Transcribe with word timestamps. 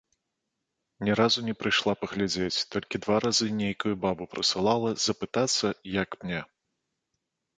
Ні 1.07 1.11
разу 1.19 1.39
не 1.49 1.53
прыйшла 1.63 1.93
паглядзець, 2.05 2.63
толькі 2.75 3.01
два 3.05 3.15
разы 3.25 3.47
нейкую 3.59 3.93
бабу 4.05 4.23
прысылала 4.33 4.89
запытацца, 5.05 5.67
як 6.01 6.09
мне. 6.25 6.41